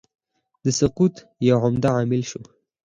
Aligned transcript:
د 0.63 0.65
سقوط 0.79 1.15
یو 1.47 1.57
عمده 1.65 1.89
عامل 1.95 2.21
شو. 2.29 2.41